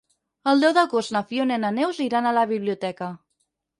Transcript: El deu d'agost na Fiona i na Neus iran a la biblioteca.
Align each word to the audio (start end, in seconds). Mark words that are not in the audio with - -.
El 0.53 0.63
deu 0.65 0.73
d'agost 0.77 1.13
na 1.15 1.21
Fiona 1.33 1.59
i 1.61 1.63
na 1.65 1.71
Neus 1.77 1.99
iran 2.09 2.31
a 2.31 2.35
la 2.39 2.47
biblioteca. 2.53 3.11